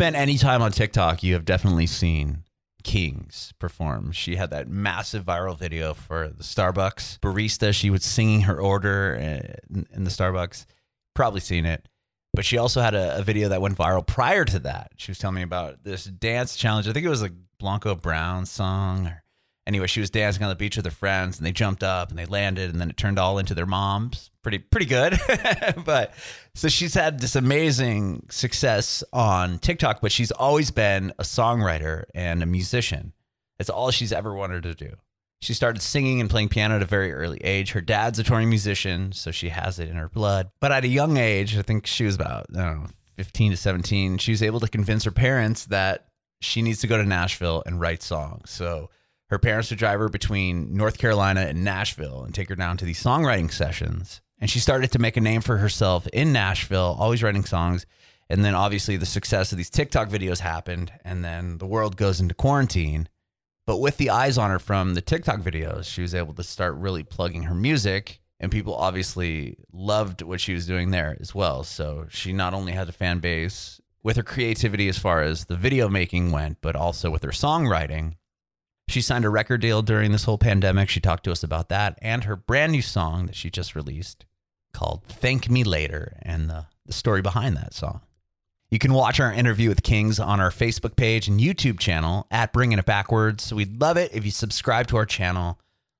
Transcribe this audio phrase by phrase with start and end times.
[0.00, 2.44] spent any time on TikTok, you have definitely seen
[2.82, 4.12] Kings perform.
[4.12, 7.74] She had that massive viral video for the Starbucks barista.
[7.74, 10.64] She was singing her order uh, in, in the Starbucks.
[11.14, 11.86] Probably seen it.
[12.32, 14.92] But she also had a, a, video that went viral prior to that.
[14.96, 16.88] She was telling me about this dance challenge.
[16.88, 19.06] I think it was a Blanco Brown song.
[19.06, 19.22] Or,
[19.66, 22.18] anyway, she was dancing on the beach with her friends, and they jumped up and
[22.18, 24.30] they landed, and then it turned all into their moms.
[24.42, 25.20] Pretty pretty good.
[25.84, 26.14] but
[26.54, 32.42] so she's had this amazing success on TikTok, but she's always been a songwriter and
[32.42, 33.12] a musician.
[33.58, 34.96] It's all she's ever wanted to do.
[35.42, 37.72] She started singing and playing piano at a very early age.
[37.72, 40.50] Her dad's a touring musician, so she has it in her blood.
[40.60, 43.56] But at a young age, I think she was about, I don't know, 15 to
[43.56, 46.08] 17, she was able to convince her parents that
[46.40, 48.50] she needs to go to Nashville and write songs.
[48.50, 48.90] So
[49.28, 52.84] her parents would drive her between North Carolina and Nashville and take her down to
[52.84, 54.20] these songwriting sessions.
[54.40, 57.84] And she started to make a name for herself in Nashville, always writing songs.
[58.30, 62.20] And then obviously the success of these TikTok videos happened, and then the world goes
[62.20, 63.08] into quarantine.
[63.66, 66.74] But with the eyes on her from the TikTok videos, she was able to start
[66.76, 68.20] really plugging her music.
[68.38, 71.62] And people obviously loved what she was doing there as well.
[71.62, 75.56] So she not only had a fan base with her creativity as far as the
[75.56, 78.14] video making went, but also with her songwriting.
[78.88, 80.88] She signed a record deal during this whole pandemic.
[80.88, 84.24] She talked to us about that and her brand new song that she just released
[84.72, 88.00] called Thank Me Later and the, the story behind that song.
[88.70, 92.52] You can watch our interview with Kings on our Facebook page and YouTube channel at
[92.52, 93.52] Bringing It Backwards.
[93.52, 95.58] We'd love it if you subscribe to our channel,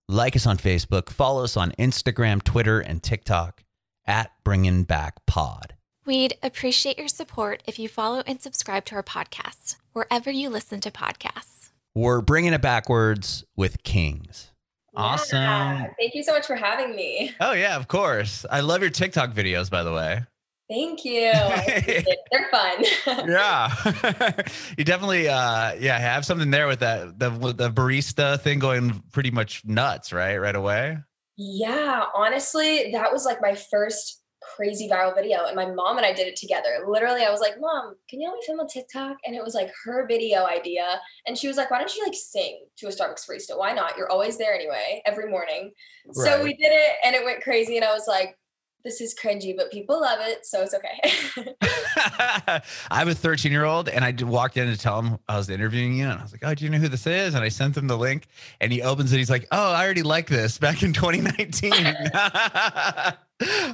[0.08, 3.64] like us on Facebook, follow us on Instagram, Twitter, and TikTok
[4.06, 5.74] at Bringing Back Pod.
[6.06, 10.80] We'd appreciate your support if you follow and subscribe to our podcast wherever you listen
[10.80, 11.70] to podcasts.
[11.94, 14.49] We're Bringing It Backwards with Kings.
[14.96, 15.38] Awesome.
[15.38, 15.86] Yeah.
[15.98, 17.32] Thank you so much for having me.
[17.40, 18.44] Oh, yeah, of course.
[18.50, 20.22] I love your TikTok videos, by the way.
[20.70, 21.32] Thank you.
[21.32, 22.84] They're fun.
[23.28, 23.74] yeah.
[24.78, 29.32] you definitely uh yeah, have something there with that the the barista thing going pretty
[29.32, 30.36] much nuts, right?
[30.36, 30.98] Right away.
[31.36, 36.12] Yeah, honestly, that was like my first crazy viral video and my mom and I
[36.12, 36.84] did it together.
[36.86, 39.54] Literally, I was like, "Mom, can you help me film a TikTok?" And it was
[39.54, 42.90] like her video idea, and she was like, "Why don't you like sing to a
[42.90, 43.58] Starbucks barista?
[43.58, 43.96] Why not?
[43.96, 45.72] You're always there anyway, every morning."
[46.06, 46.26] Right.
[46.26, 48.36] So we did it and it went crazy and I was like,
[48.84, 51.54] this is cringy, but people love it, so it's okay.
[52.90, 55.50] I have a 13 year old, and I walked in to tell him I was
[55.50, 57.48] interviewing you, and I was like, "Oh, do you know who this is?" And I
[57.48, 58.26] sent him the link,
[58.60, 59.18] and he opens it.
[59.18, 63.14] He's like, "Oh, I already like this back in 2019." I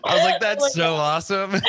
[0.04, 1.16] was like, "That's oh so God.
[1.16, 1.62] awesome." That's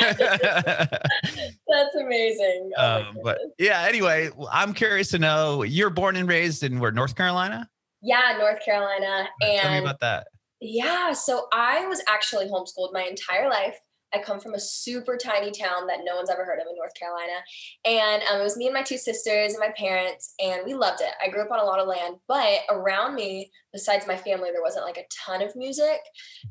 [2.00, 2.70] amazing.
[2.76, 6.92] Oh um, but yeah, anyway, I'm curious to know you're born and raised in where
[6.92, 7.68] North Carolina.
[8.02, 9.28] Yeah, North Carolina.
[9.42, 10.28] And tell me about that.
[10.60, 11.12] Yeah.
[11.12, 13.78] So I was actually homeschooled my entire life.
[14.14, 16.94] I come from a super tiny town that no one's ever heard of in North
[16.98, 17.40] Carolina.
[17.84, 21.02] And um, it was me and my two sisters and my parents, and we loved
[21.02, 21.12] it.
[21.22, 24.62] I grew up on a lot of land, but around me, besides my family, there
[24.62, 26.00] wasn't like a ton of music.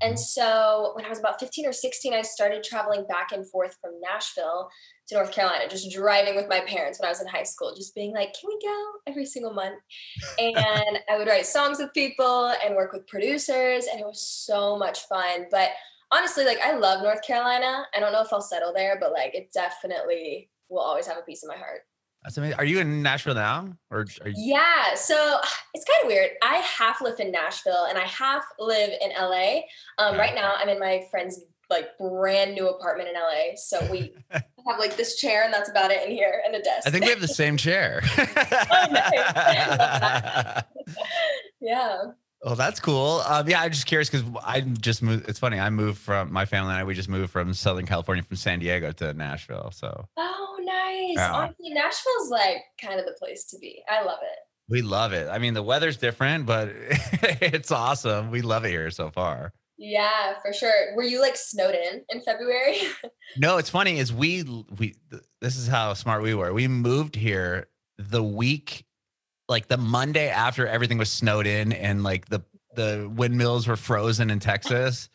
[0.01, 3.75] And so when I was about 15 or 16, I started traveling back and forth
[3.81, 4.69] from Nashville
[5.07, 7.95] to North Carolina, just driving with my parents when I was in high school, just
[7.95, 9.79] being like, can we go every single month?
[10.37, 10.57] And
[11.09, 15.01] I would write songs with people and work with producers, and it was so much
[15.07, 15.45] fun.
[15.49, 15.69] But
[16.11, 17.85] honestly, like, I love North Carolina.
[17.95, 21.23] I don't know if I'll settle there, but like, it definitely will always have a
[21.23, 21.81] piece of my heart.
[22.27, 22.59] That's amazing.
[22.59, 23.69] Are you in Nashville now?
[23.89, 25.15] Or you- yeah, so
[25.73, 26.31] it's kind of weird.
[26.43, 29.59] I half live in Nashville and I half live in LA.
[29.97, 30.19] Um, yeah.
[30.19, 31.39] Right now, I'm in my friend's
[31.69, 33.55] like brand new apartment in LA.
[33.55, 36.85] So we have like this chair and that's about it in here and a desk.
[36.85, 38.01] I think we have the same chair.
[38.17, 40.63] oh, nice.
[41.61, 41.97] yeah.
[42.43, 43.21] Oh, that's cool.
[43.25, 45.27] Um, yeah, I'm just curious because I just moved.
[45.27, 45.59] It's funny.
[45.59, 46.83] I moved from my family and I.
[46.83, 49.71] We just moved from Southern California, from San Diego to Nashville.
[49.73, 50.07] So.
[50.17, 51.15] Oh, nice.
[51.15, 51.33] Yeah.
[51.33, 53.81] Honestly, Nashville's like kind of the place to be.
[53.89, 54.39] I love it.
[54.69, 55.29] We love it.
[55.29, 58.31] I mean, the weather's different, but it's awesome.
[58.31, 59.53] We love it here so far.
[59.77, 60.95] Yeah, for sure.
[60.95, 62.77] Were you like snowed in in February?
[63.37, 64.43] no, it's funny is we
[64.77, 64.95] we
[65.39, 66.51] this is how smart we were.
[66.51, 67.67] We moved here
[67.97, 68.85] the week
[69.49, 72.43] like the Monday after everything was snowed in and like the
[72.75, 75.09] the windmills were frozen in Texas.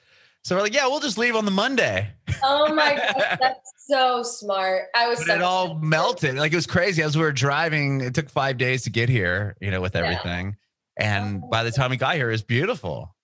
[0.44, 2.10] So we're like, yeah, we'll just leave on the Monday.
[2.42, 4.86] Oh my god, that's so smart.
[4.94, 5.20] I was.
[5.20, 6.34] But it all melted.
[6.34, 7.02] Like it was crazy.
[7.02, 9.56] As we were driving, it took five days to get here.
[9.60, 10.56] You know, with everything,
[10.98, 11.18] yeah.
[11.18, 13.14] and oh by the time we got here, it was beautiful.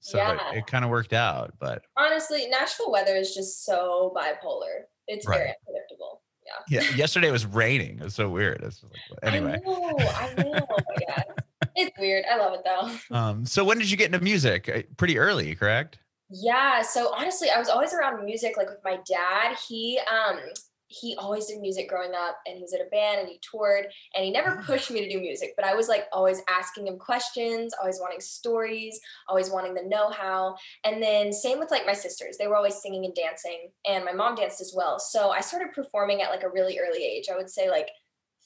[0.00, 0.52] So yeah.
[0.52, 1.52] it, it kind of worked out.
[1.60, 4.84] But honestly, Nashville weather is just so bipolar.
[5.06, 5.36] It's right.
[5.36, 6.22] very unpredictable.
[6.68, 6.82] Yeah.
[6.82, 6.96] Yeah.
[6.96, 7.98] Yesterday it was raining.
[7.98, 8.62] It was so weird.
[8.62, 9.60] It's like, anyway.
[9.64, 9.96] I know.
[9.98, 10.66] I know.
[11.00, 11.22] yeah.
[11.80, 12.24] It's weird.
[12.28, 13.16] I love it though.
[13.16, 14.68] Um, so when did you get into music?
[14.68, 15.98] Uh, pretty early, correct?
[16.28, 16.82] Yeah.
[16.82, 19.56] So honestly, I was always around music, like with my dad.
[19.68, 20.40] He um
[20.88, 23.86] he always did music growing up and he was in a band and he toured
[24.14, 24.62] and he never ah.
[24.64, 28.20] pushed me to do music but i was like always asking him questions always wanting
[28.20, 28.98] stories
[29.28, 33.04] always wanting the know-how and then same with like my sisters they were always singing
[33.04, 36.50] and dancing and my mom danced as well so i started performing at like a
[36.50, 37.90] really early age i would say like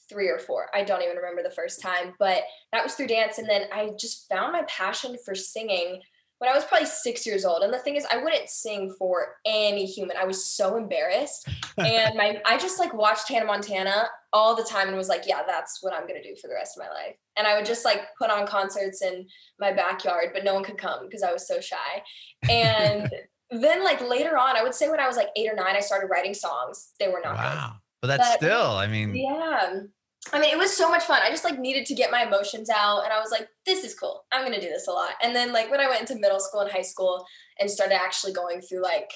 [0.09, 2.43] three or four i don't even remember the first time but
[2.73, 6.01] that was through dance and then i just found my passion for singing
[6.43, 7.63] when I was probably six years old.
[7.63, 10.17] And the thing is, I wouldn't sing for any human.
[10.17, 11.47] I was so embarrassed.
[11.77, 15.43] and my I just like watched Hannah Montana all the time and was like, yeah,
[15.47, 17.15] that's what I'm gonna do for the rest of my life.
[17.37, 19.25] And I would just like put on concerts in
[19.57, 22.03] my backyard, but no one could come because I was so shy.
[22.49, 23.09] And
[23.49, 25.79] then like later on, I would say when I was like eight or nine, I
[25.79, 26.89] started writing songs.
[26.99, 27.67] They were not wow.
[27.69, 27.79] Good.
[28.01, 29.79] But that's but, still, I mean, yeah.
[30.31, 31.21] I mean, it was so much fun.
[31.21, 33.93] I just like needed to get my emotions out and I was like, this is
[33.93, 34.23] cool.
[34.31, 35.11] I'm going to do this a lot.
[35.21, 37.25] And then like when I went into middle school and high school
[37.59, 39.09] and started actually going through like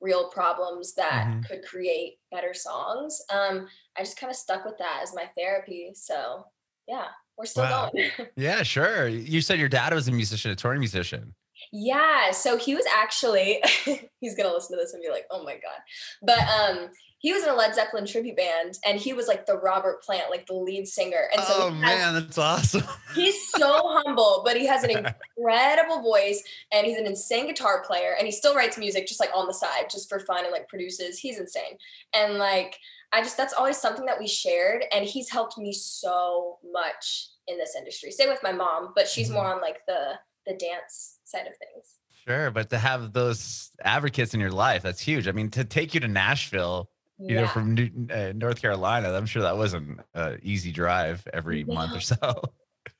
[0.00, 1.40] real problems that mm-hmm.
[1.42, 5.92] could create better songs, um, I just kind of stuck with that as my therapy.
[5.94, 6.44] So
[6.86, 7.06] yeah,
[7.38, 7.90] we're still wow.
[7.92, 8.10] going.
[8.36, 9.08] yeah, sure.
[9.08, 11.34] You said your dad was a musician, a touring musician.
[11.72, 13.62] Yeah, so he was actually
[14.20, 15.80] he's gonna listen to this and be like, "Oh my god,"
[16.22, 19.58] but um, he was in a Led Zeppelin tribute band and he was like the
[19.58, 21.28] Robert Plant, like the lead singer.
[21.30, 22.82] And so oh has, man, that's awesome.
[23.14, 28.14] he's so humble, but he has an incredible voice and he's an insane guitar player
[28.18, 30.66] and he still writes music just like on the side, just for fun and like
[30.66, 31.18] produces.
[31.18, 31.76] He's insane.
[32.14, 32.78] And like
[33.12, 37.58] I just that's always something that we shared and he's helped me so much in
[37.58, 38.12] this industry.
[38.12, 39.36] Same with my mom, but she's mm-hmm.
[39.36, 40.14] more on like the
[40.46, 41.98] the dance side of things.
[42.26, 45.28] Sure, but to have those advocates in your life, that's huge.
[45.28, 46.88] I mean, to take you to Nashville
[47.20, 47.42] you yeah.
[47.42, 49.12] know, from New, uh, North Carolina.
[49.12, 51.74] I'm sure that wasn't an easy drive every yeah.
[51.74, 52.16] month or so.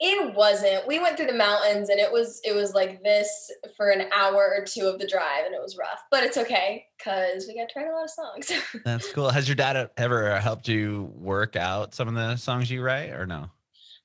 [0.03, 0.87] It wasn't.
[0.87, 4.55] We went through the mountains and it was it was like this for an hour
[4.57, 7.69] or two of the drive and it was rough, but it's okay because we got
[7.69, 8.51] to write a lot of songs.
[8.85, 9.29] That's cool.
[9.29, 13.27] Has your dad ever helped you work out some of the songs you write or
[13.27, 13.51] no?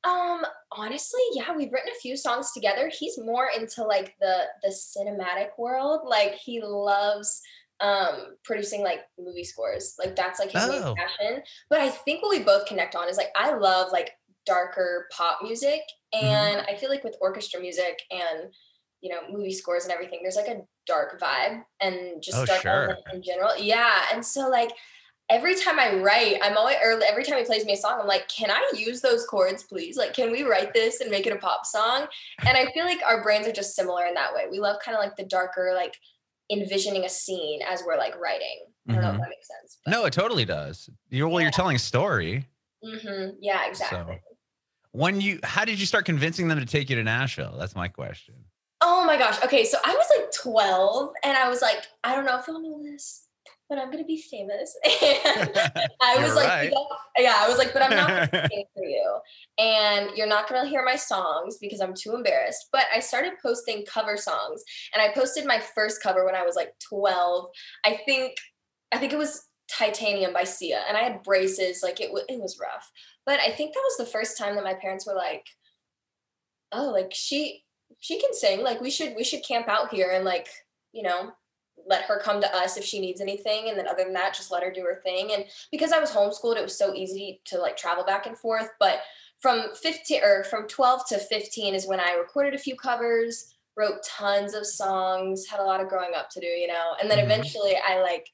[0.03, 2.91] Um, honestly, yeah, we've written a few songs together.
[2.94, 6.01] He's more into like the the cinematic world.
[6.06, 7.41] Like he loves
[7.81, 10.69] um producing like movie scores like that's like his oh.
[10.69, 14.12] main passion but i think what we both connect on is like i love like
[14.45, 15.81] darker pop music
[16.13, 16.25] mm-hmm.
[16.25, 16.74] and mm-hmm.
[16.74, 18.54] i feel like with orchestra music and
[19.01, 22.62] you know movie scores and everything there's like a dark vibe and just oh, dark
[22.62, 22.98] sure.
[23.13, 24.72] in general yeah and so like
[25.30, 28.07] every time i write i'm always or every time he plays me a song i'm
[28.07, 31.33] like can i use those chords please like can we write this and make it
[31.33, 32.06] a pop song
[32.48, 34.95] and i feel like our brains are just similar in that way we love kind
[34.95, 35.95] of like the darker like
[36.51, 38.65] envisioning a scene as we're like writing.
[38.88, 39.01] I don't mm-hmm.
[39.01, 39.21] know if mm-hmm.
[39.21, 39.77] that makes sense.
[39.83, 39.92] But.
[39.92, 40.89] No, it totally does.
[41.09, 41.45] You're well, yeah.
[41.45, 42.47] you're telling a story.
[42.83, 43.38] Mm-hmm.
[43.42, 44.15] Yeah, exactly.
[44.15, 44.36] So,
[44.92, 47.56] when you, how did you start convincing them to take you to Nashville?
[47.57, 48.36] That's my question.
[48.81, 49.42] Oh my gosh.
[49.44, 52.62] Okay, so I was like 12, and I was like, I don't know if you'll
[52.62, 53.25] know this
[53.69, 54.75] but I'm gonna be famous.
[56.06, 56.73] And I was like, right.
[57.17, 59.19] yeah, I was like, but I'm not gonna sing for you.
[59.57, 62.67] And you're not gonna hear my songs because I'm too embarrassed.
[62.71, 64.63] But I started posting cover songs.
[64.93, 67.48] And I posted my first cover when I was like 12.
[67.86, 68.36] I think
[68.91, 70.81] I think it was Titanium by Sia.
[70.88, 72.89] And I had braces, like it, w- it was rough.
[73.25, 75.45] But I think that was the first time that my parents were like,
[76.72, 77.63] oh, like she
[78.00, 78.62] she can sing.
[78.62, 80.48] Like we should we should camp out here and like,
[80.91, 81.31] you know,
[81.88, 84.51] let her come to us if she needs anything and then other than that just
[84.51, 85.32] let her do her thing.
[85.34, 88.70] And because i was homeschooled it was so easy to like travel back and forth
[88.80, 89.01] but
[89.39, 94.04] from 15 or from 12 to 15 is when i recorded a few covers wrote
[94.04, 96.96] tons of songs had a lot of growing up to do you know?
[97.01, 97.32] And then mm-hmm.
[97.32, 98.30] eventually i like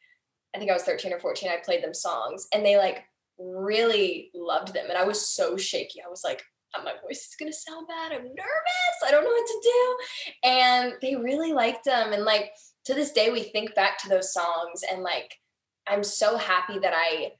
[0.55, 3.03] i think i was 13 or 14 i played them songs and they like
[3.39, 6.01] really loved them and i was so shaky.
[6.05, 6.43] I was like
[6.75, 8.11] oh, my voice is gonna sound bad.
[8.11, 8.97] I'm nervous.
[9.05, 10.49] I don't know what to do.
[10.49, 12.51] And they really liked them and like
[12.85, 15.35] to this day we think back to those songs and like
[15.87, 17.31] i'm so happy that i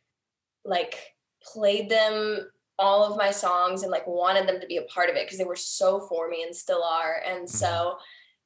[0.66, 0.96] like
[1.44, 2.48] played them
[2.82, 5.38] all of my songs and like wanted them to be a part of it because
[5.38, 7.22] they were so for me and still are.
[7.28, 7.98] And so mm-hmm.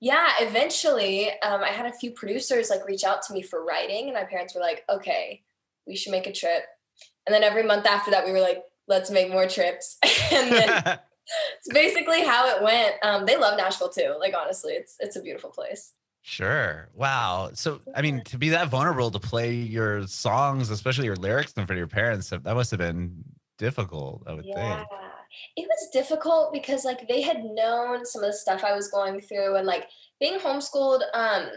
[0.02, 4.06] yeah eventually um, i had a few producers like reach out to me for writing
[4.06, 5.42] and my parents were like okay
[5.88, 6.64] we should make a trip.
[7.28, 9.98] And then every month after that we were like let's make more trips.
[10.32, 10.70] And then
[11.58, 12.96] it's basically how it went.
[13.04, 15.94] Um, they love nashville too like honestly it's it's a beautiful place
[16.28, 16.90] Sure.
[16.96, 17.52] Wow.
[17.54, 21.68] So, I mean, to be that vulnerable to play your songs, especially your lyrics in
[21.68, 23.24] front of your parents, that must have been
[23.60, 24.78] difficult, I would yeah.
[24.78, 24.90] think.
[25.56, 29.22] It was difficult because like they had known some of the stuff I was going
[29.22, 29.88] through and like
[30.20, 31.48] being homeschooled, um,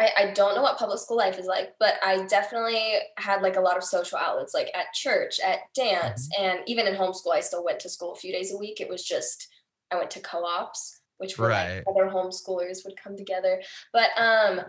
[0.00, 3.54] I, I don't know what public school life is like, but I definitely had like
[3.54, 6.44] a lot of social outlets, like at church, at dance, mm-hmm.
[6.44, 8.80] and even in homeschool, I still went to school a few days a week.
[8.80, 9.46] It was just
[9.92, 11.76] I went to co-ops which were right.
[11.76, 13.62] like other homeschoolers would come together.
[13.92, 14.60] But um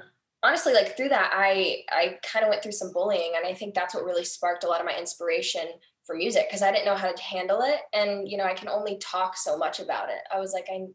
[0.43, 3.73] honestly like through that i i kind of went through some bullying and i think
[3.73, 5.65] that's what really sparked a lot of my inspiration
[6.05, 8.67] for music because i didn't know how to handle it and you know i can
[8.67, 10.85] only talk so much about it i was like i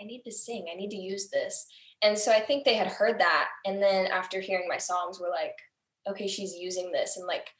[0.00, 1.66] i need to sing i need to use this
[2.02, 5.30] and so i think they had heard that and then after hearing my songs were
[5.30, 5.54] like
[6.08, 7.50] okay she's using this in like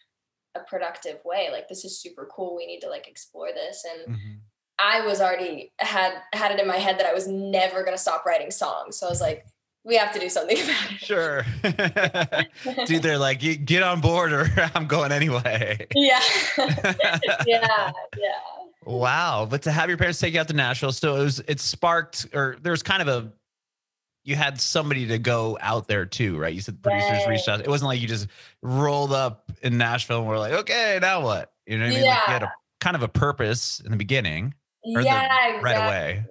[0.56, 4.16] a productive way like this is super cool we need to like explore this and
[4.16, 4.34] mm-hmm.
[4.78, 8.00] I was already had had it in my head that i was never going to
[8.00, 9.46] stop writing songs so i was like
[9.88, 10.98] we have to do something about it.
[11.00, 11.44] Sure.
[12.86, 15.86] Dude, they're like, get on board or I'm going anyway.
[15.94, 16.20] Yeah.
[17.46, 17.46] yeah.
[17.46, 17.92] Yeah.
[18.84, 19.46] Wow.
[19.50, 22.28] But to have your parents take you out to Nashville, so it was, it sparked,
[22.34, 23.32] or there was kind of a,
[24.24, 26.52] you had somebody to go out there too, right?
[26.52, 27.28] You said producers right.
[27.28, 27.60] reached out.
[27.60, 28.28] It wasn't like you just
[28.62, 31.52] rolled up in Nashville and were like, okay, now what?
[31.66, 32.04] You know what I mean?
[32.04, 32.10] Yeah.
[32.10, 34.52] Like you had a kind of a purpose in the beginning.
[34.84, 35.50] Yeah.
[35.50, 35.62] The, exactly.
[35.62, 36.24] Right away.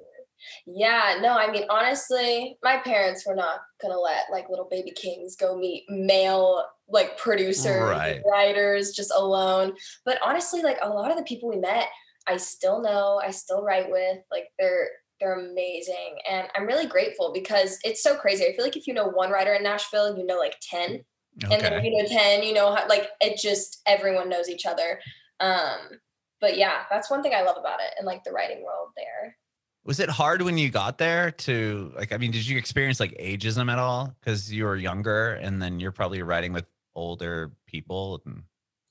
[0.65, 5.35] Yeah, no, I mean, honestly, my parents were not gonna let like little baby kings
[5.35, 8.21] go meet male like producers, right.
[8.29, 9.73] writers just alone.
[10.05, 11.87] But honestly, like a lot of the people we met,
[12.27, 14.19] I still know, I still write with.
[14.31, 14.89] Like they're
[15.19, 18.45] they're amazing, and I'm really grateful because it's so crazy.
[18.45, 21.03] I feel like if you know one writer in Nashville, you know like ten,
[21.43, 21.55] okay.
[21.55, 24.65] and then if you know ten, you know how like it just everyone knows each
[24.65, 24.99] other.
[25.39, 25.99] Um,
[26.41, 29.37] but yeah, that's one thing I love about it, and like the writing world there.
[29.85, 32.11] Was it hard when you got there to like?
[32.11, 35.79] I mean, did you experience like ageism at all because you were younger, and then
[35.79, 36.65] you're probably writing with
[36.95, 38.21] older people?
[38.25, 38.43] And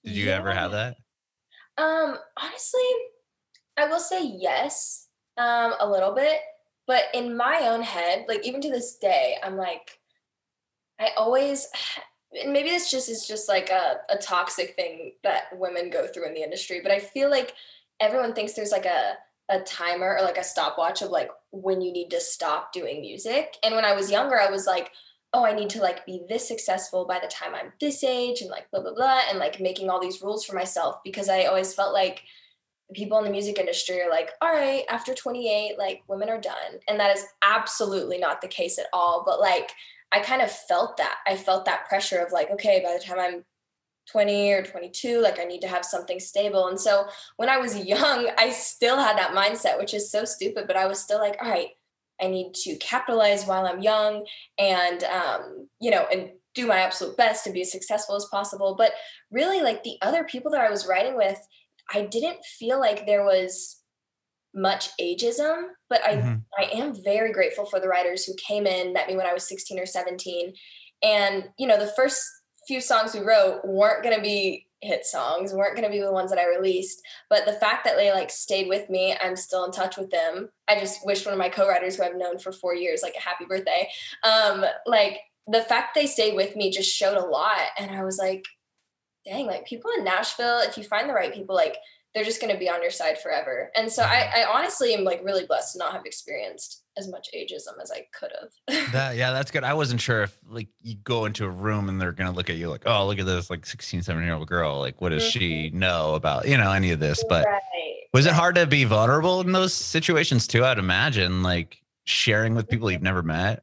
[0.04, 0.36] did you yeah.
[0.36, 0.96] ever have that?
[1.78, 2.80] Um, honestly,
[3.76, 6.40] I will say yes, um, a little bit.
[6.86, 9.98] But in my own head, like even to this day, I'm like,
[11.00, 11.66] I always,
[12.42, 16.26] and maybe this just is just like a, a toxic thing that women go through
[16.26, 16.80] in the industry.
[16.82, 17.54] But I feel like
[18.00, 19.14] everyone thinks there's like a
[19.48, 23.56] a timer or like a stopwatch of like when you need to stop doing music.
[23.62, 24.90] And when I was younger, I was like,
[25.32, 28.50] oh, I need to like be this successful by the time I'm this age and
[28.50, 29.20] like blah, blah, blah.
[29.28, 32.24] And like making all these rules for myself because I always felt like
[32.94, 36.80] people in the music industry are like, all right, after 28, like women are done.
[36.88, 39.22] And that is absolutely not the case at all.
[39.26, 39.70] But like,
[40.12, 41.18] I kind of felt that.
[41.26, 43.44] I felt that pressure of like, okay, by the time I'm
[44.10, 47.76] 20 or 22 like i need to have something stable and so when i was
[47.84, 51.36] young i still had that mindset which is so stupid but i was still like
[51.42, 51.70] all right
[52.20, 54.24] i need to capitalize while i'm young
[54.58, 58.74] and um, you know and do my absolute best to be as successful as possible
[58.76, 58.92] but
[59.30, 61.38] really like the other people that i was writing with
[61.92, 63.75] i didn't feel like there was
[64.56, 66.36] much ageism but i mm-hmm.
[66.58, 69.46] i am very grateful for the writers who came in met me when i was
[69.48, 70.52] 16 or 17
[71.02, 72.22] and you know the first
[72.66, 76.12] few songs we wrote weren't going to be hit songs weren't going to be the
[76.12, 79.64] ones that i released but the fact that they like stayed with me i'm still
[79.64, 80.48] in touch with them.
[80.68, 83.20] I just wish one of my co-writers who i've known for four years like a
[83.20, 83.88] happy birthday
[84.22, 87.68] um like the fact they stayed with me just showed a lot.
[87.78, 88.44] And i was like
[89.24, 91.76] dang like people in nashville if you find the right people like
[92.16, 93.70] they're just going to be on your side forever.
[93.76, 97.28] And so I, I honestly am like really blessed to not have experienced as much
[97.36, 98.90] ageism as I could have.
[98.92, 99.64] that yeah, that's good.
[99.64, 102.56] I wasn't sure if like you go into a room and they're gonna look at
[102.56, 104.78] you like, oh, look at this like 16, 17 year old girl.
[104.78, 105.38] Like, what does mm-hmm.
[105.38, 107.22] she know about, you know, any of this?
[107.28, 107.60] But right.
[108.14, 110.64] was it hard to be vulnerable in those situations too?
[110.64, 113.62] I'd imagine, like sharing with people you've never met.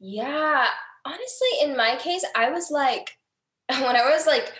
[0.00, 0.66] Yeah.
[1.04, 3.16] Honestly, in my case, I was like,
[3.68, 4.52] when I was like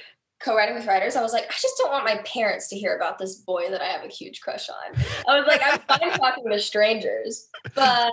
[0.45, 3.19] co-writing with writers, I was like, I just don't want my parents to hear about
[3.19, 5.03] this boy that I have a huge crush on.
[5.29, 8.13] I was like, I'm fine talking to strangers, but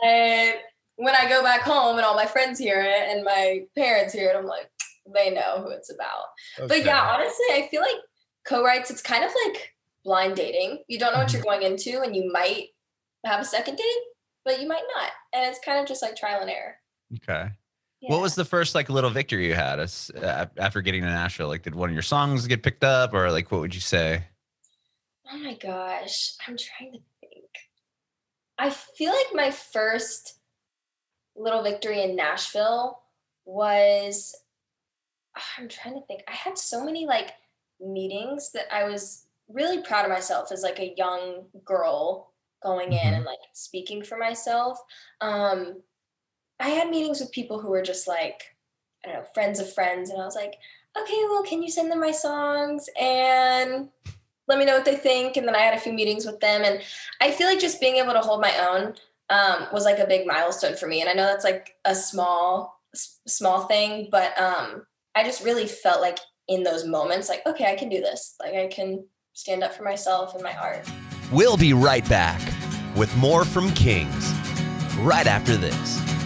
[0.96, 4.30] when I go back home and all my friends hear it and my parents hear
[4.30, 4.70] it, I'm like,
[5.14, 6.26] they know who it's about.
[6.60, 6.68] Okay.
[6.68, 7.96] But yeah, honestly, I feel like
[8.46, 10.84] co-writes, it's kind of like blind dating.
[10.88, 11.62] You don't know what you're mm-hmm.
[11.62, 12.68] going into, and you might
[13.26, 14.04] have a second date,
[14.46, 15.12] but you might not.
[15.34, 16.76] And it's kind of just like trial and error.
[17.18, 17.52] Okay.
[18.01, 21.48] What was the first like little victory you had as, uh, after getting to Nashville?
[21.48, 24.24] Like, did one of your songs get picked up, or like, what would you say?
[25.32, 27.46] Oh my gosh, I'm trying to think.
[28.58, 30.39] I feel like my first
[31.36, 33.01] little victory in Nashville
[33.46, 34.36] was.
[35.58, 36.22] I'm trying to think.
[36.27, 37.32] I had so many like
[37.79, 43.00] meetings that I was really proud of myself as like a young girl going in
[43.00, 43.15] mm-hmm.
[43.15, 44.79] and like speaking for myself.
[45.22, 45.82] Um,
[46.60, 48.56] I had meetings with people who were just like,
[49.06, 50.10] I don't know, friends of friends.
[50.10, 50.56] And I was like,
[51.00, 53.89] okay, well, can you send them my songs and
[54.48, 55.38] let me know what they think?
[55.38, 56.63] And then I had a few meetings with them.
[56.63, 56.82] And
[57.22, 58.96] I feel like just being able to hold my own
[59.30, 61.01] um, was like a big milestone for me.
[61.01, 62.82] And I know that's like a small,
[63.28, 64.86] small thing, but um,
[65.16, 68.36] I just really felt like in those moments, like, okay, I can do this.
[68.42, 70.86] Like I can stand up for myself and my art.
[71.32, 72.42] We'll be right back
[72.98, 74.34] with more from Kings
[74.98, 76.19] right after this.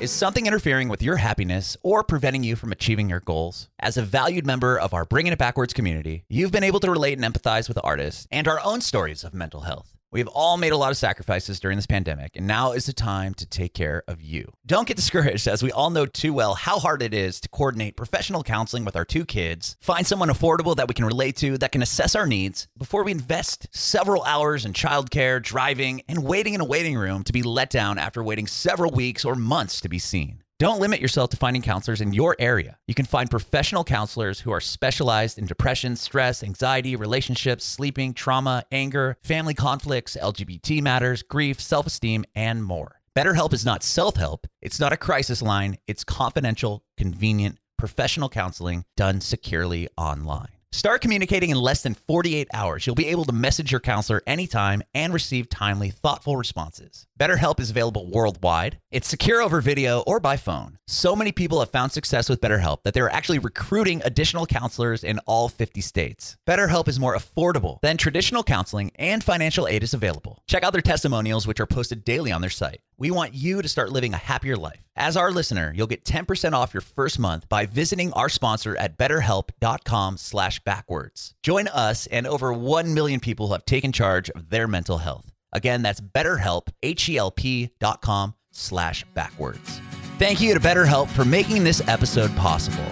[0.00, 3.68] Is something interfering with your happiness or preventing you from achieving your goals?
[3.78, 7.16] As a valued member of our Bringing It Backwards community, you've been able to relate
[7.16, 9.93] and empathize with artists and our own stories of mental health.
[10.14, 12.92] We have all made a lot of sacrifices during this pandemic, and now is the
[12.92, 14.52] time to take care of you.
[14.64, 17.96] Don't get discouraged, as we all know too well how hard it is to coordinate
[17.96, 21.72] professional counseling with our two kids, find someone affordable that we can relate to that
[21.72, 26.60] can assess our needs before we invest several hours in childcare, driving, and waiting in
[26.60, 29.98] a waiting room to be let down after waiting several weeks or months to be
[29.98, 30.43] seen.
[30.60, 32.78] Don't limit yourself to finding counselors in your area.
[32.86, 38.62] You can find professional counselors who are specialized in depression, stress, anxiety, relationships, sleeping, trauma,
[38.70, 43.00] anger, family conflicts, LGBT matters, grief, self esteem, and more.
[43.16, 48.84] BetterHelp is not self help, it's not a crisis line, it's confidential, convenient, professional counseling
[48.96, 50.53] done securely online.
[50.74, 52.84] Start communicating in less than 48 hours.
[52.84, 57.06] You'll be able to message your counselor anytime and receive timely, thoughtful responses.
[57.16, 58.80] BetterHelp is available worldwide.
[58.90, 60.78] It's secure over video or by phone.
[60.88, 65.20] So many people have found success with BetterHelp that they're actually recruiting additional counselors in
[65.26, 66.36] all 50 states.
[66.44, 70.42] BetterHelp is more affordable than traditional counseling and financial aid is available.
[70.48, 72.80] Check out their testimonials, which are posted daily on their site.
[72.98, 74.80] We want you to start living a happier life.
[74.96, 78.96] As our listener, you'll get 10% off your first month by visiting our sponsor at
[78.96, 81.34] betterhelp.com slash backwards.
[81.42, 85.30] Join us and over 1 million people who have taken charge of their mental health.
[85.52, 89.80] Again, that's betterhelp, H-E-L-P dot com slash backwards.
[90.18, 92.84] Thank you to BetterHelp for making this episode possible.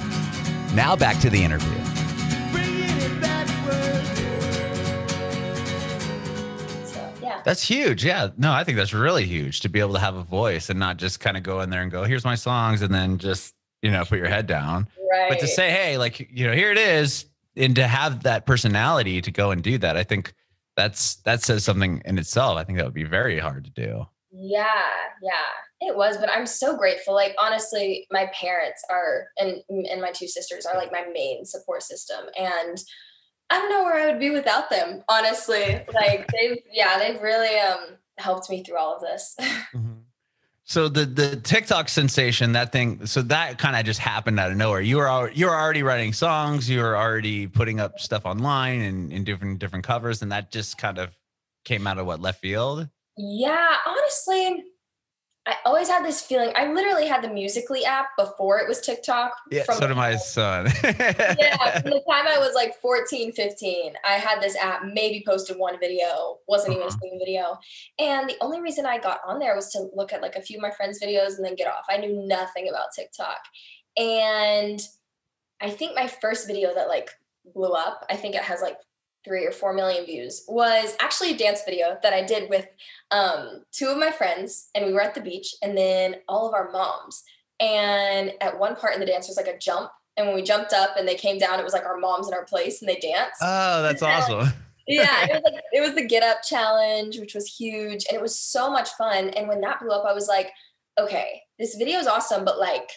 [0.75, 1.92] Now back to the interview.
[7.45, 8.05] That's huge.
[8.05, 8.29] Yeah.
[8.37, 10.97] No, I think that's really huge to be able to have a voice and not
[10.97, 13.91] just kind of go in there and go, here's my songs, and then just, you
[13.91, 14.87] know, put your head down.
[15.11, 15.29] Right.
[15.29, 19.21] But to say, hey, like, you know, here it is, and to have that personality
[19.21, 20.33] to go and do that, I think
[20.77, 22.57] that's that says something in itself.
[22.57, 24.07] I think that would be very hard to do.
[24.31, 24.65] Yeah,
[25.23, 26.17] yeah, it was.
[26.17, 27.13] But I'm so grateful.
[27.15, 31.83] Like honestly, my parents are and and my two sisters are like my main support
[31.83, 32.25] system.
[32.39, 32.79] And
[33.53, 35.85] I don't know where I would be without them, honestly.
[35.93, 39.37] Like they've yeah, they've really um helped me through all of this.
[40.65, 44.57] So the the TikTok sensation, that thing, so that kind of just happened out of
[44.57, 44.81] nowhere.
[44.81, 49.13] You were you were already writing songs, you were already putting up stuff online and
[49.13, 51.11] in different different covers, and that just kind of
[51.65, 52.89] came out of what left field.
[53.19, 54.65] Yeah, honestly,
[55.45, 56.53] I always had this feeling.
[56.55, 59.33] I literally had the Musical.ly app before it was TikTok.
[59.51, 60.67] Yeah, from so did my son.
[60.85, 65.59] yeah, from the time I was like 14, 15, I had this app, maybe posted
[65.59, 66.97] one video, wasn't even a Uh-huh.
[67.01, 67.59] single video.
[67.99, 70.59] And the only reason I got on there was to look at like a few
[70.59, 71.87] of my friends' videos and then get off.
[71.91, 73.41] I knew nothing about TikTok.
[73.97, 74.81] And
[75.61, 77.11] I think my first video that like
[77.53, 78.77] blew up, I think it has like
[79.25, 82.67] three or four million views, was actually a dance video that I did with
[83.11, 84.71] um, two of my friends.
[84.75, 87.23] And we were at the beach and then all of our moms.
[87.61, 89.91] And at one part in the dance was like a jump.
[90.17, 92.35] And when we jumped up and they came down, it was like our moms in
[92.35, 93.41] our place and they danced.
[93.41, 94.53] oh, that's awesome.
[94.89, 98.05] yeah, it was like it was the get up challenge, which was huge.
[98.09, 99.31] And it was so much fun.
[99.31, 100.51] And when that blew up, I was like,
[100.99, 102.91] okay, this video is awesome, but like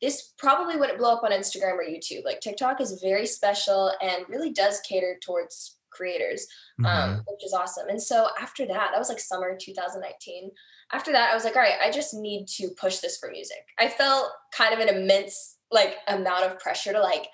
[0.00, 2.24] this probably wouldn't blow up on Instagram or YouTube.
[2.24, 6.46] Like TikTok is very special and really does cater towards creators,
[6.84, 7.88] um, which is awesome.
[7.88, 10.50] And so after that, that was like summer 2019.
[10.92, 13.58] After that, I was like, all right, I just need to push this for music.
[13.78, 17.26] I felt kind of an immense like amount of pressure to like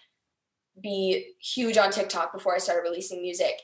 [0.83, 3.55] be huge on TikTok before I started releasing music.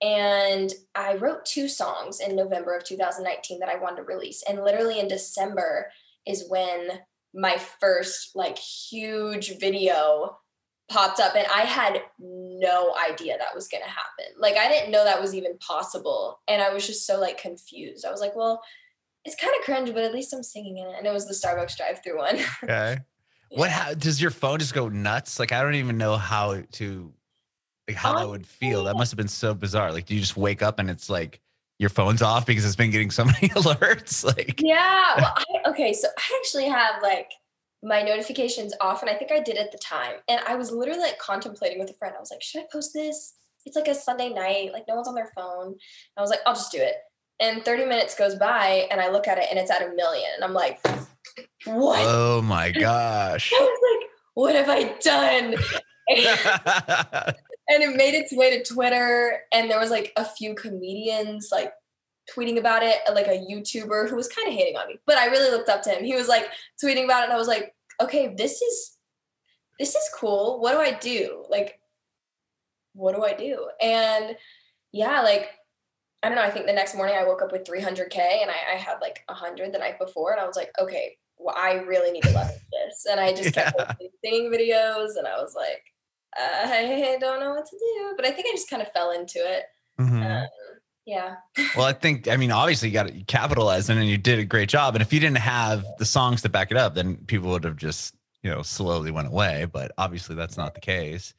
[0.00, 4.42] And I wrote two songs in November of 2019 that I wanted to release.
[4.48, 5.90] And literally in December
[6.26, 6.88] is when
[7.34, 10.38] my first like huge video
[10.88, 14.26] popped up and I had no idea that was going to happen.
[14.38, 18.04] Like I didn't know that was even possible and I was just so like confused.
[18.04, 18.62] I was like, well,
[19.24, 20.94] it's kind of cringe, but at least I'm singing in it.
[20.98, 22.38] And it was the Starbucks drive-through one.
[22.64, 22.98] Okay.
[23.54, 25.38] What how, does your phone just go nuts?
[25.38, 27.12] Like I don't even know how to
[27.86, 28.84] like how that would feel.
[28.84, 29.92] That must have been so bizarre.
[29.92, 31.40] Like do you just wake up and it's like
[31.82, 34.24] your phone's off because it's been getting so many alerts?
[34.24, 35.16] Like Yeah.
[35.18, 35.92] Well, I, okay.
[35.92, 37.30] So I actually have like
[37.82, 40.14] my notifications off, and I think I did at the time.
[40.28, 42.14] And I was literally like contemplating with a friend.
[42.16, 43.34] I was like, should I post this?
[43.66, 45.66] It's like a Sunday night, like no one's on their phone.
[45.66, 45.76] And
[46.16, 46.96] I was like, I'll just do it.
[47.40, 50.30] And 30 minutes goes by, and I look at it, and it's at a million.
[50.36, 50.80] And I'm like,
[51.66, 52.00] what?
[52.02, 53.52] oh my gosh.
[53.52, 55.56] I was like, what have I done?
[57.68, 61.72] And- it made its way to Twitter, and there was like a few comedians like
[62.32, 65.26] tweeting about it, like a YouTuber who was kind of hating on me, but I
[65.26, 66.04] really looked up to him.
[66.04, 66.46] He was like
[66.82, 68.96] tweeting about it, and I was like, okay, this is
[69.78, 70.60] this is cool.
[70.60, 71.44] What do I do?
[71.48, 71.80] Like,
[72.94, 73.68] what do I do?
[73.80, 74.36] And
[74.92, 75.50] yeah, like
[76.22, 76.42] I don't know.
[76.44, 79.22] I think the next morning I woke up with 300k, and I, I had like
[79.26, 82.60] 100 the night before, and I was like, okay, well, I really need to leverage
[82.70, 83.06] this.
[83.10, 83.86] And I just kept Yeah.
[83.86, 85.82] posting singing videos and I was like,
[86.36, 88.14] I don't know what to do.
[88.16, 89.64] But I think I just kind of fell into it.
[90.00, 90.42] Mhm.
[90.42, 90.48] Um,
[91.06, 91.34] yeah.
[91.76, 94.68] Well, I think I mean obviously you got to capitalize and you did a great
[94.68, 94.94] job.
[94.94, 97.76] And if you didn't have the songs to back it up, then people would have
[97.76, 99.66] just you know slowly went away.
[99.70, 101.34] But obviously that's not the case.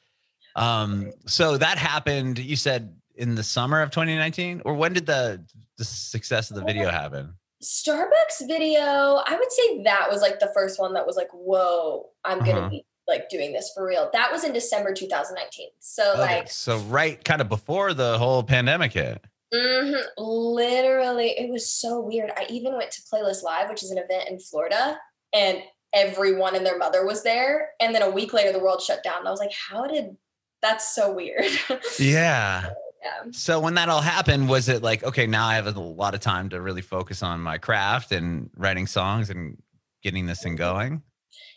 [0.56, 2.38] Um, so that happened.
[2.40, 5.44] You said in the summer of 2019, or when did the
[5.78, 7.34] the success of the video happen?
[7.64, 12.10] Starbucks video, I would say that was like the first one that was like, whoa,
[12.26, 12.70] I'm going to Uh-huh.
[12.70, 14.10] be like doing this for real.
[14.14, 15.68] That was in December 2019.
[15.80, 19.24] So, Okay, like, so right, kind of before the whole pandemic hit.
[19.54, 22.32] mhm, literally, it was so weird.
[22.38, 24.98] I even went to Playlist Live, which is an event in Florida,
[25.34, 25.60] and
[25.94, 27.70] everyone and their mother was there.
[27.80, 29.20] And then a week later, the world shut down.
[29.20, 30.16] And I was like, how did
[30.62, 31.46] that's so weird?
[32.00, 32.70] Yeah.
[33.04, 33.32] yeah.
[33.32, 36.20] So when that all happened, was it like, okay, now I have a lot of
[36.22, 39.62] time to really focus on my craft and writing songs and
[40.02, 41.04] getting this thing going?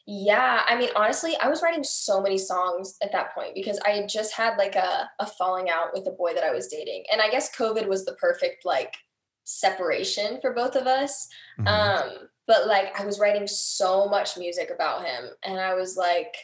[0.07, 3.91] Yeah, I mean, honestly, I was writing so many songs at that point because I
[3.91, 7.05] had just had like a, a falling out with a boy that I was dating.
[7.11, 8.95] And I guess COVID was the perfect like
[9.43, 11.29] separation for both of us.
[11.59, 11.67] Mhm.
[11.67, 16.35] Um, but like I was writing so much music about him and I was like,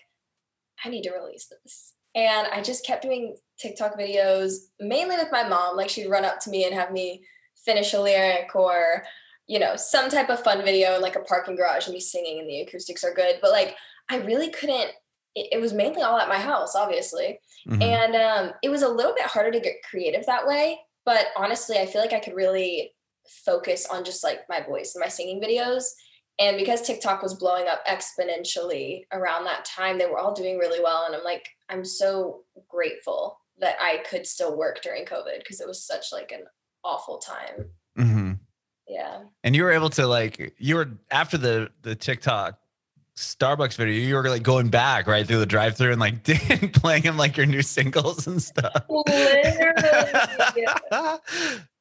[0.85, 1.93] I need to release this.
[2.17, 5.77] And I just kept doing TikTok videos, mainly with my mom.
[5.77, 7.25] Like she'd run up to me and have me
[7.65, 9.05] finish a lyric or,
[9.47, 12.39] you know, some type of fun video in like a parking garage and me singing
[12.41, 13.37] and the acoustics are good.
[13.41, 13.77] But like
[14.09, 14.91] I really couldn't,
[15.35, 17.39] it, it was mainly all at my house, obviously.
[17.69, 17.83] Mhm.
[17.83, 20.81] And um, it was a little bit harder to get creative that way.
[21.05, 22.93] But honestly, I feel like I could really
[23.45, 25.85] focus on just like my voice and my singing videos.
[26.39, 30.81] And because TikTok was blowing up exponentially around that time, they were all doing really
[30.83, 31.05] well.
[31.07, 35.69] And I'm like, I'm so grateful that I could still work during COVID because it
[35.69, 36.45] was such like an
[36.85, 37.71] awful time.
[37.99, 38.22] Mhm.
[38.93, 39.21] Yeah.
[39.43, 42.59] And you were able to like, you were after the the TikTok
[43.17, 46.23] Starbucks video, you were like going back right through the drive through and like
[46.75, 48.85] playing him like your new singles and stuff.
[48.89, 49.83] Literally.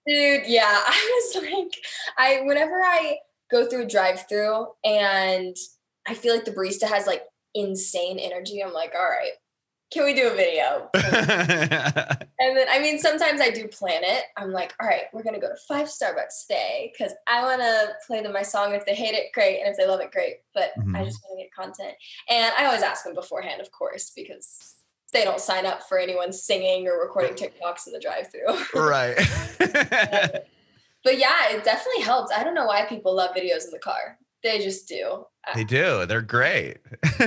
[0.08, 0.82] Dude, yeah.
[0.88, 1.76] I was like,
[2.18, 3.18] I whenever I
[3.52, 5.56] go through a drive-through and
[6.08, 9.34] I feel like the barista has like insane energy, I'm like, all right,
[9.92, 10.90] can we do a video?
[12.44, 14.24] And then I mean sometimes I do plan it.
[14.36, 18.24] I'm like, all right, we're gonna go to five Starbucks today because I wanna play
[18.24, 18.74] them my song.
[18.74, 19.60] If they hate it, great.
[19.60, 20.38] And if they love it, great.
[20.56, 21.06] But I Mhm.
[21.06, 21.94] just wanna get content.
[22.30, 24.74] And I always ask them beforehand, of course, because
[25.14, 28.82] they don't sign up for anyone singing or recording TikToks in the drive-through.
[28.82, 29.16] right.
[31.04, 32.32] but yeah, it definitely helps.
[32.36, 34.18] I don't know why people love videos in the car.
[34.42, 35.28] They just do.
[35.54, 36.08] they do.
[36.08, 36.78] They're great.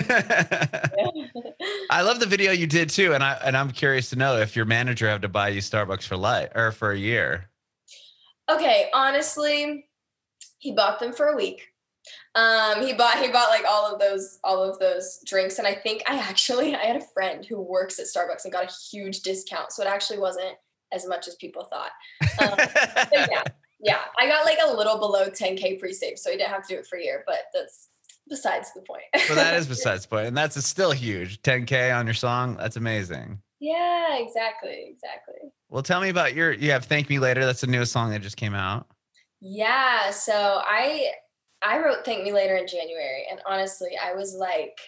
[1.94, 4.57] I love the video you did too, and I and I'm curious to know if
[4.57, 7.48] your manager had to buy you Starbucks for life or for a year.
[8.50, 9.87] okay, honestly,
[10.59, 11.68] he bought them for a week.
[12.35, 15.74] Um, he bought he bought like all of those all of those drinks, and I
[15.76, 19.20] think I actually I had a friend who works at Starbucks and got a huge
[19.20, 20.57] discount, so it actually wasn't
[20.92, 21.92] as much as people thought.
[22.42, 22.59] Um,
[23.12, 23.44] yeah,
[23.78, 26.80] yeah, I got like a little below 10k pre-save, so he didn't have to do
[26.80, 27.90] it for a year, but that's
[28.28, 29.02] besides the point.
[29.26, 31.40] so that is besides the point, and that's still huge.
[31.42, 33.40] 10k on your song, that's amazing.
[33.60, 35.50] yeah, exactly, exactly.
[35.68, 36.52] Well, tell me about your.
[36.52, 38.87] You have "Thank Me Later." That's the newest song that just came out.
[39.40, 40.32] Yeah, so
[40.64, 41.10] I
[41.62, 44.78] I wrote Thank Me Later in January and honestly, I was like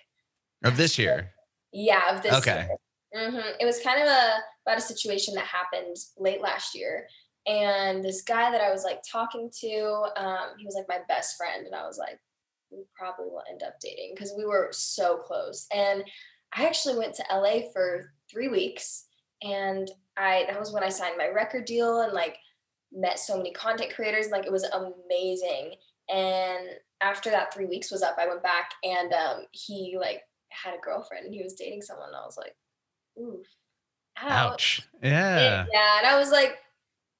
[0.65, 1.33] Of this year.
[1.73, 2.69] yeah, of this Okay.
[3.13, 3.31] year.
[3.31, 4.31] hmm It was kind of a
[4.67, 7.07] about a situation that happened late last year
[7.47, 9.77] and this guy that I was like talking to,
[10.17, 12.19] um he was like my best friend and I was like
[12.77, 15.67] we probably will end up dating because we were so close.
[15.75, 16.05] And
[16.55, 19.07] I actually went to LA for 3 weeks
[19.43, 22.37] and I that was when I signed my record deal and like
[22.93, 25.75] met so many content creators like it was amazing
[26.09, 26.69] and
[27.01, 30.81] after that three weeks was up i went back and um he like had a
[30.81, 32.55] girlfriend and he was dating someone and i was like
[33.21, 33.47] oof
[34.19, 34.89] ouch, Ouch.
[35.03, 35.61] Yeah.
[35.61, 36.57] And- yeah and i was like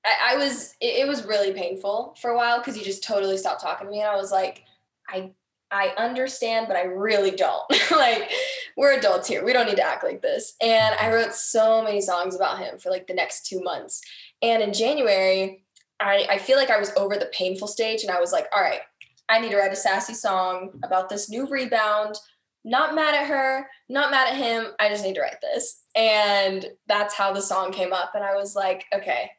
[0.05, 3.37] i, I was it, it was really painful for a while because he just totally
[3.37, 4.63] stopped talking to me and i was like
[5.09, 5.33] i
[5.71, 8.31] i understand but i really don't like
[8.77, 12.01] we're adults here we don't need to act like this and i wrote so many
[12.01, 14.01] songs about him for like the next two months
[14.43, 15.65] and in January,
[16.01, 18.63] I, I feel like I was over the painful stage and I was like, all
[18.63, 18.81] right,
[19.29, 22.17] I need to write a sassy song about this new rebound.
[22.65, 24.73] Not mad at her, not mad at him.
[24.81, 25.83] I just need to write this.
[25.95, 28.13] And that's how the song came up.
[28.15, 29.31] And I was like, okay,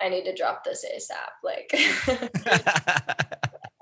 [0.00, 1.30] I need to drop this ASAP.
[1.42, 1.72] Like,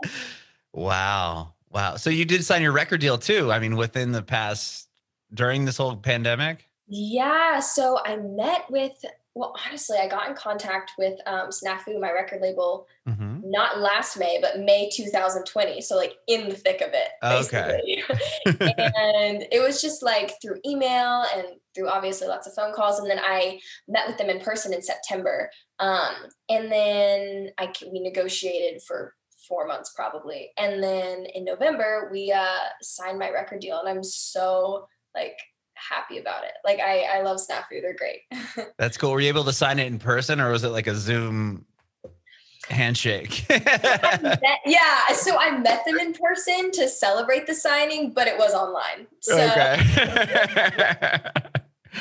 [0.73, 1.55] wow.
[1.73, 1.97] Wow.
[1.97, 3.51] So you did sign your record deal too.
[3.51, 4.89] I mean, within the past
[5.33, 6.69] during this whole pandemic.
[6.87, 9.03] Yeah, so I met with
[9.35, 13.41] well, honestly, I got in contact with um, Snafu, my record label, Mhm.
[13.45, 15.81] not last May, but May 2020.
[15.81, 17.09] So like in the thick of it.
[17.23, 18.03] Okay.
[18.45, 18.75] basically.
[18.99, 22.99] and it was just like through email and through obviously lots of phone calls.
[22.99, 23.59] And then I
[23.89, 25.51] met with them in person in September.
[25.79, 26.15] Um,
[26.51, 29.15] and then I, we negotiated for
[29.49, 30.51] four months probably.
[30.59, 35.37] And then in November we uh, signed my record deal, and I'm so like
[35.75, 36.53] happy about it.
[36.65, 37.81] Like I I love Snafu.
[37.83, 38.21] They're great.
[38.79, 39.13] That's cool.
[39.13, 41.67] Were you able to sign it in person or was it like a Zoom
[42.69, 43.45] handshake?
[43.49, 48.55] Met- yeah, so I met them in person to celebrate the signing, but it was
[48.55, 49.07] online.
[49.21, 49.81] So okay.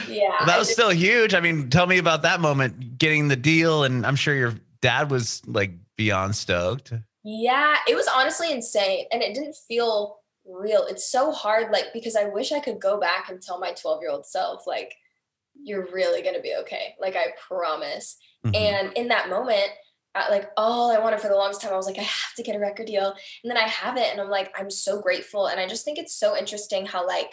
[0.08, 1.34] yeah, Well, that was still huge.
[1.34, 5.10] I mean, tell me about that moment, getting the deal, and I'm sure your dad
[5.12, 6.94] was like beyond stoked.
[7.24, 10.86] Yeah, it was honestly insane, and it didn't feel real.
[10.88, 14.02] It's so hard, like because I wish I could go back and tell my 12
[14.02, 14.94] year old self, like,
[15.62, 16.96] you're really gonna be okay.
[17.00, 18.18] Like I promise.
[18.46, 18.56] Mhm.
[18.56, 19.70] And in that moment,
[20.16, 22.44] uh, like all I wanted for the longest time, I was like, I have to
[22.44, 23.14] get a record deal.
[23.44, 25.48] And then I have it, and I'm like, I'm so grateful.
[25.48, 27.32] And I just think it's so interesting how like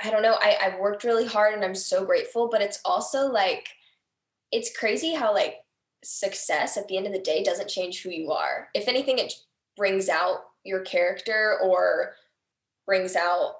[0.00, 3.26] I don't know, I, I've worked really hard and I'm so grateful, but it's also
[3.28, 3.68] like
[4.52, 5.56] it's crazy how like
[6.04, 8.68] success at the end of the day doesn't change who you are.
[8.74, 9.32] If anything, it
[9.76, 12.14] brings out your character or
[12.86, 13.54] brings out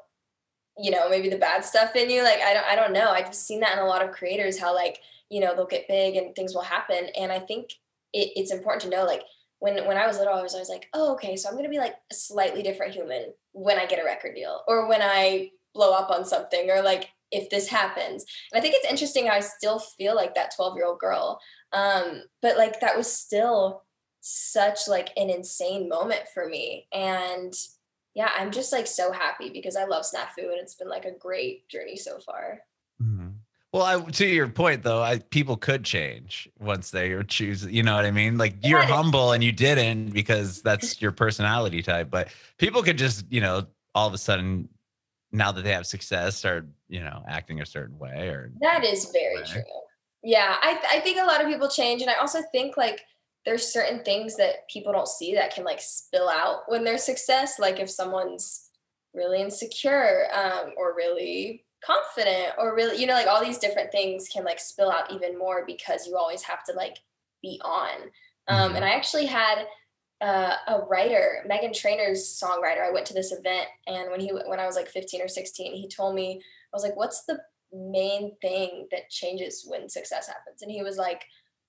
[0.79, 2.23] you know maybe the bad stuff in you.
[2.23, 3.11] Like i don't i don't know.
[3.11, 4.99] I've seen that in a lot of creators how like
[5.31, 7.09] you know they'll get big and things will happen.
[7.19, 7.71] And i think
[8.13, 9.23] it, it's important to know like
[9.59, 11.79] when when i was little i was always like oh okay so i'm to be
[11.79, 15.93] like a slightly different human when i get a record deal or when i blow
[15.93, 19.41] up on something or like if this happens and i think it's interesting how i
[19.41, 21.41] still feel like that 12 year old girl
[21.73, 23.83] um but like that was still
[24.21, 27.53] such like an insane moment for me and
[28.15, 31.19] yeah i'm just like so happy because i love snafu and it's been like a
[31.19, 32.61] great journey so far
[33.03, 33.35] Mhm.
[33.73, 37.67] Well, I, to your point though, I, people could change once they choose.
[37.67, 38.39] You know what I mean?
[38.39, 38.87] Like you're Yeah.
[38.87, 42.11] humble and you didn't because that's your personality type.
[42.11, 44.69] But people could just, you know, all of a sudden,
[45.33, 49.11] now that they have success, start, you know, acting a certain way or That is
[49.13, 49.47] very Right.
[49.47, 49.63] true.
[50.23, 53.03] Yeah, I I think a lot of people change, and I also think like
[53.45, 57.59] there's certain things that people don't see that can like spill out when there's success.
[57.59, 58.71] Like if someone's
[59.15, 64.29] really insecure, um, or really confident, or really you know like all these different things
[64.29, 66.99] can like spill out even more because you always have to like
[67.43, 68.11] be on.
[68.49, 68.77] Um, Mhm.
[68.77, 69.67] And I actually had
[70.21, 72.87] uh, a writer, Meghan Trainor's songwriter.
[72.87, 75.75] I went to this event, and when he when I was like 15 or 16,
[75.75, 76.41] he told me
[76.73, 77.39] I was like, "What's the
[77.73, 81.25] main thing that changes when success happens?" And he was like,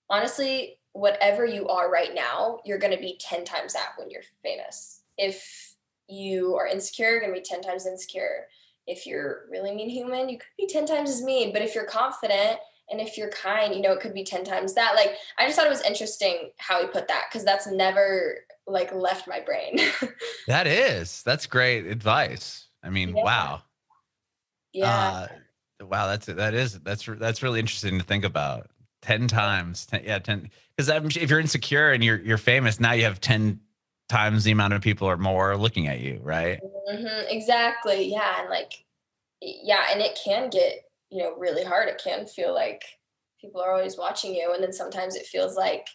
[0.09, 4.23] "Honestly, whatever you are right now, you're going to be 10 times that when you're
[4.43, 5.01] famous.
[5.17, 5.75] If
[6.07, 8.47] you are insecure, you're going to be 10 times insecure.
[8.87, 11.53] If you're really mean human, you could be 10 times as mean.
[11.53, 14.73] But if you're confident and if you're kind, you know, it could be 10 times
[14.75, 14.95] that.
[14.95, 18.93] Like, I just thought it was interesting how he put that because that's never like
[18.93, 19.79] left my brain.
[20.47, 22.67] that is that's great advice.
[22.83, 23.23] I mean, Yeah.
[23.23, 23.61] wow.
[24.73, 25.27] yeah.
[25.79, 28.69] Uh, wow, that's that is that's that's really interesting to think about.
[29.01, 30.49] Ten times, 10, yeah, ten.
[30.75, 33.59] Because if you're insecure and you're you're famous, now you have ten
[34.09, 36.59] times the amount of people or more looking at you, right?
[36.89, 38.09] hmm exactly.
[38.09, 38.39] Yeah.
[38.39, 38.83] And like,
[39.41, 39.85] yeah.
[39.91, 41.87] And it can get, you know, really hard.
[41.89, 42.83] It can feel like
[43.39, 44.51] people are always watching you.
[44.53, 45.87] And then sometimes it feels like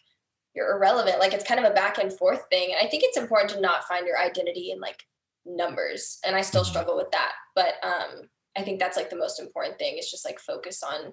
[0.55, 1.19] you're irrelevant.
[1.19, 2.71] Like it's kind of a back and forth thing.
[2.73, 5.03] And I think it's important to not find your identity in like
[5.45, 6.19] numbers.
[6.25, 6.67] And I still Mhm.
[6.69, 7.33] struggle with that.
[7.55, 11.13] But um, I think that's like the most important thing is just like focus on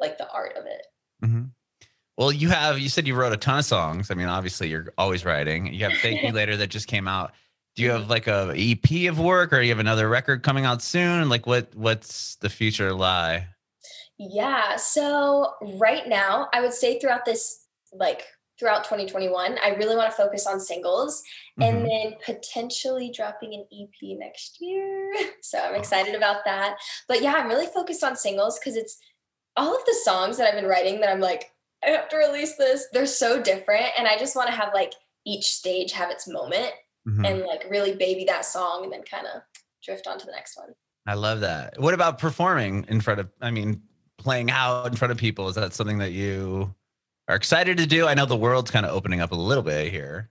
[0.00, 0.86] like the art of it.
[1.24, 1.44] mm-hmm.
[2.16, 4.10] Well, you have you said you wrote a ton of songs.
[4.10, 5.72] I mean, obviously you're always writing.
[5.72, 7.32] You have Thank You Later that just came out.
[7.76, 10.64] Do you have like a EP of work or do you have another record coming
[10.64, 11.28] out soon?
[11.28, 13.48] Like what what's the future lie?
[14.18, 14.76] Yeah.
[14.76, 18.24] So right now, I would say throughout this, like
[18.58, 21.22] throughout 2021, I really want to focus on singles
[21.60, 21.86] and mm-hmm.
[21.86, 25.12] then potentially dropping an EP next year.
[25.42, 26.76] So I'm excited about that.
[27.06, 28.96] But yeah, I'm really focused on singles because it's
[29.56, 31.50] all of the songs that I've been writing that I'm like,
[31.84, 32.86] I have to release this.
[32.92, 33.90] They're so different.
[33.98, 34.92] And I just want to have like
[35.26, 36.72] each stage have its moment
[37.08, 37.26] Mhm.
[37.28, 39.42] and like really baby that song and then kind of
[39.82, 40.74] drift on to the next one.
[41.06, 41.78] I love that.
[41.78, 43.82] What about performing in front of, I mean,
[44.16, 45.48] playing out in front of people?
[45.48, 46.74] Is that something that you
[47.28, 48.06] are excited to do?
[48.06, 50.30] I know the world's kind of opening up a little bit here.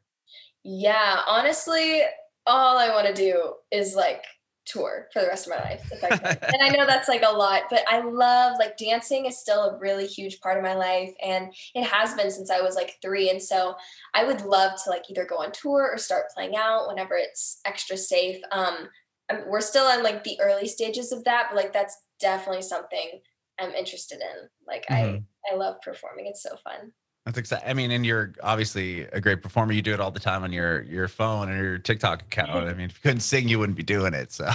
[0.64, 2.02] Yeah, honestly,
[2.48, 4.24] all I want to do is like
[4.66, 6.10] tour for the rest of my life if I
[6.54, 9.78] and I know that's like a lot, but I love like dancing is still a
[9.80, 13.30] really huge part of my life and it has been since I was like 3
[13.30, 13.76] and so
[14.14, 17.60] I would love to like either go on tour or start playing out whenever it's
[17.66, 18.42] extra safe.
[18.52, 18.90] Um
[19.30, 23.22] I'm- we're still in like the early stages of that, but like that's definitely something
[23.60, 24.50] I'm interested in.
[24.68, 25.26] Like Mhm.
[25.48, 26.28] I I love performing.
[26.28, 26.94] It's so fun.
[27.26, 27.70] That's exciting.
[27.70, 29.72] I mean, and you're obviously a great performer.
[29.72, 32.52] You do it all the time on your your phone and your TikTok account.
[32.52, 34.34] I mean, if you couldn't sing, you wouldn't be doing it.
[34.34, 34.46] So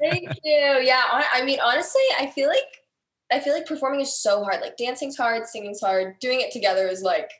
[0.00, 0.80] Thank you.
[0.82, 2.58] Yeah, I mean honestly, I feel like
[3.32, 4.60] I feel like performing is so hard.
[4.60, 6.20] Like dancing's hard, singing's hard.
[6.20, 7.30] Doing it together is like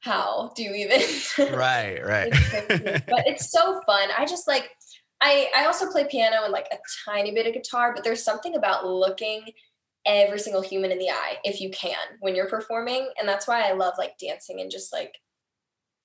[0.00, 1.00] how do you even
[1.58, 2.32] right, right.
[3.08, 4.08] But it's so fun.
[4.16, 4.70] I just like
[5.20, 8.54] I I also play piano and like a tiny bit of guitar, but there's something
[8.54, 9.42] about looking
[10.06, 13.62] every single human in the eye if you can when you're performing, and that's why
[13.62, 15.14] I love like dancing and just like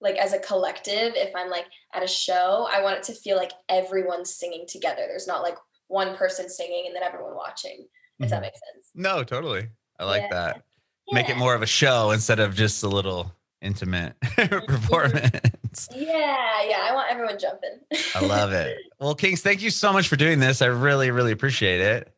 [0.02, 3.38] like as a collective if I'm like at a show, I want it to feel
[3.38, 5.04] like everyone's singing together.
[5.08, 5.56] There's not like
[5.88, 7.88] one person singing and then everyone watching.
[8.20, 8.42] If that Mhm.
[8.42, 8.90] makes sense.
[8.94, 9.70] no, totally.
[10.00, 10.30] I like Yeah.
[10.30, 10.62] that.
[11.12, 13.32] Make it more of a show instead of just a little
[13.62, 14.14] intimate
[14.68, 15.88] performance.
[15.94, 16.88] Yeah, yeah.
[16.90, 17.80] I want everyone jumping.
[18.16, 18.78] I love it.
[19.00, 20.62] Well, Kings, thank you so much for doing this.
[20.62, 22.15] I really, really appreciate it.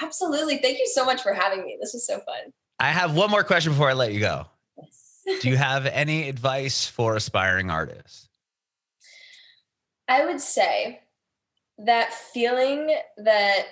[0.00, 0.58] Absolutely.
[0.58, 1.76] Thank you so much for having me.
[1.80, 2.52] This was so fun.
[2.80, 4.46] I have one more question before I let you go.
[4.76, 5.22] Yes.
[5.40, 8.28] Do you have any advice for aspiring artists?
[10.08, 11.00] I would say
[11.78, 13.66] that feeling that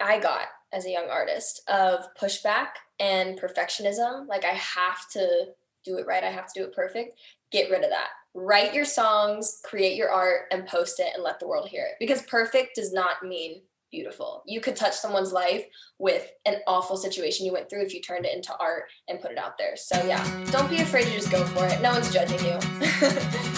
[0.00, 2.68] I got as a young artist of pushback
[3.00, 5.46] and perfectionism, like I have to
[5.84, 7.18] do it right, I have to do it perfect,
[7.50, 8.08] get rid of that.
[8.34, 11.94] Write your songs, create your art, and post it and let the world hear it.
[11.98, 14.42] Because perfect does not mean beautiful.
[14.46, 15.64] You could touch someone's life
[15.98, 19.32] with an awful situation you went through if you turned it into art and put
[19.32, 19.76] it out there.
[19.76, 21.80] So, yeah, don't be afraid to just go for it.
[21.80, 23.54] No one's judging you.